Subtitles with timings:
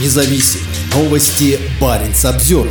[0.00, 0.60] независим.
[0.94, 2.68] Новости Баренц обзор.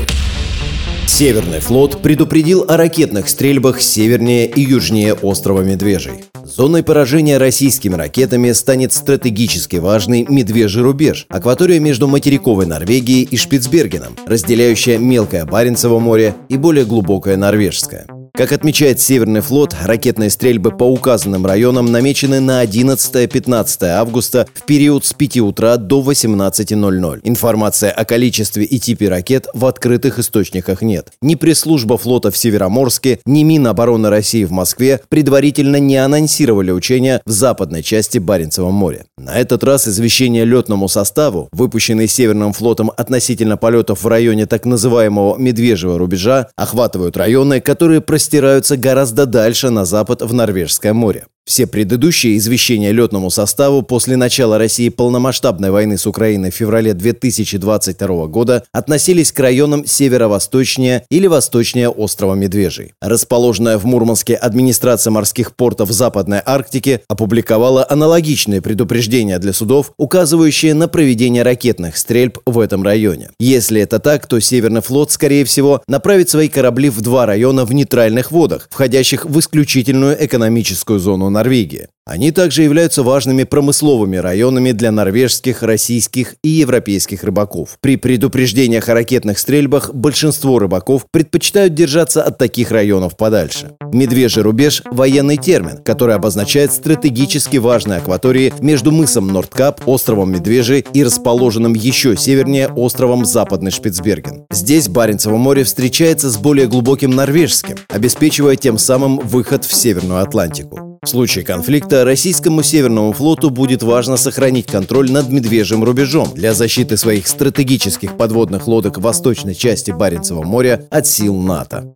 [1.06, 6.25] Северный флот предупредил о ракетных стрельбах севернее и южнее острова Медвежий.
[6.44, 14.17] Зоной поражения российскими ракетами станет стратегически важный Медвежий рубеж, акватория между материковой Норвегией и Шпицбергеном,
[14.26, 18.07] разделяющая мелкое Баренцево море и более глубокое Норвежское.
[18.36, 25.05] Как отмечает Северный флот, ракетные стрельбы по указанным районам намечены на 11-15 августа в период
[25.05, 27.20] с 5 утра до 18.00.
[27.25, 31.09] Информация о количестве и типе ракет в открытых источниках нет.
[31.21, 37.29] Ни пресс-служба флота в Североморске, ни Минобороны России в Москве предварительно не анонсировали учения в
[37.29, 39.05] западной части Баренцева моря.
[39.15, 45.38] На этот раз извещение летному составу, выпущенный Северным флотом относительно полетов в районе так называемого
[45.38, 51.26] Медвежьего рубежа, охватывают районы, которые простираются простираются гораздо дальше на запад в Норвежское море.
[51.45, 58.27] Все предыдущие извещения летному составу после начала России полномасштабной войны с Украиной в феврале 2022
[58.27, 62.93] года относились к районам северо-восточнее или восточнее острова Медвежий.
[63.01, 70.88] Расположенная в Мурманске администрация морских портов Западной Арктики опубликовала аналогичные предупреждения для судов, указывающие на
[70.88, 73.31] проведение ракетных стрельб в этом районе.
[73.38, 77.73] Если это так, то Северный флот, скорее всего, направит свои корабли в два района в
[77.73, 81.88] нейтральных водах, входящих в исключительную экономическую зону Норвегии.
[82.06, 87.78] Они также являются важными промысловыми районами для норвежских, российских и европейских рыбаков.
[87.80, 93.72] При предупреждениях о ракетных стрельбах большинство рыбаков предпочитают держаться от таких районов подальше.
[93.94, 101.06] Медвежий рубеж– военный термин, который обозначает стратегически важные акватории между мысом Нордкап, островом Медвежий и
[101.06, 104.46] расположенным еще севернее островом Западный Шпицберген.
[104.52, 110.94] Здесь Баренцево море встречается с более глубоким норвежским, обеспечивая тем самым выход в Северную Атлантику.
[111.04, 116.98] В случае конфликта российскому Северному флоту будет важно сохранить контроль над медвежьим рубежом для защиты
[116.98, 121.94] своих стратегических подводных лодок восточной части Баренцева моря от сил НАТО.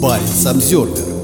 [0.00, 1.21] Баренц обзервер